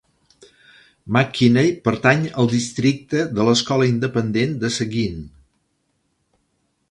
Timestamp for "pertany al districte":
1.87-3.21